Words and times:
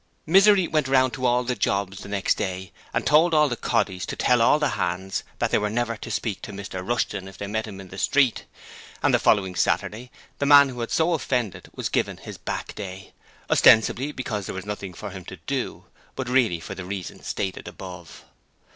Misery 0.25 0.67
went 0.67 0.87
round 0.87 1.13
to 1.13 1.27
all 1.27 1.43
the 1.43 1.53
jobs 1.53 1.99
the 2.01 2.09
next 2.09 2.35
day 2.35 2.71
and 2.91 3.05
told 3.05 3.35
all 3.35 3.47
the 3.47 3.55
'coddies' 3.55 4.07
to 4.07 4.15
tell 4.15 4.41
all 4.41 4.57
the 4.57 4.69
hands 4.69 5.21
that 5.37 5.51
they 5.51 5.59
were 5.59 5.69
never 5.69 5.95
to 5.95 6.09
speak 6.09 6.41
to 6.41 6.51
Mr 6.51 6.83
Rushton 6.83 7.27
if 7.27 7.37
they 7.37 7.45
met 7.45 7.67
him 7.67 7.79
in 7.79 7.89
the 7.89 7.99
street, 7.99 8.45
and 9.03 9.13
the 9.13 9.19
following 9.19 9.53
Saturday 9.53 10.09
the 10.39 10.47
man 10.47 10.69
who 10.69 10.79
had 10.79 10.89
so 10.89 11.13
offended 11.13 11.69
was 11.75 11.87
given 11.87 12.17
his 12.17 12.39
back 12.39 12.73
day, 12.73 13.13
ostensibly 13.47 14.11
because 14.11 14.47
there 14.47 14.55
was 14.55 14.65
nothing 14.65 14.95
for 14.95 15.11
him 15.11 15.23
to 15.25 15.35
do, 15.45 15.85
but 16.15 16.27
really 16.27 16.59
for 16.59 16.73
the 16.73 16.83
reason 16.83 17.21
stated 17.21 17.67
above. 17.67 18.25